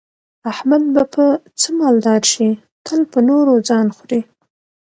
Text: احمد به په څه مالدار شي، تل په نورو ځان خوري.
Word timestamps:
احمد 0.51 0.83
به 0.93 1.03
په 1.13 1.23
څه 1.59 1.69
مالدار 1.79 2.21
شي، 2.33 2.49
تل 2.85 3.01
په 3.11 3.19
نورو 3.29 3.53
ځان 3.67 3.87
خوري. 3.95 4.21